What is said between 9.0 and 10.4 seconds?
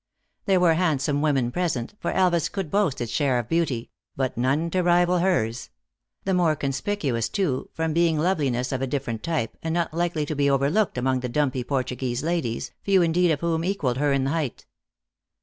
ferent type, and not likely to